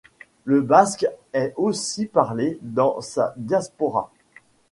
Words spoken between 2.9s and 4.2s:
sa diaspora.